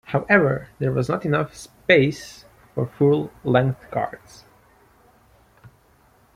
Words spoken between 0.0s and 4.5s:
However, there was not enough space for full-length cards.